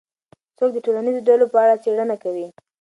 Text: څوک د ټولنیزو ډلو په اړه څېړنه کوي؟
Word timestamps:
څوک 0.57 0.69
د 0.73 0.77
ټولنیزو 0.85 1.25
ډلو 1.27 1.45
په 1.51 1.57
اړه 1.63 1.81
څېړنه 1.83 2.15
کوي؟ 2.23 2.47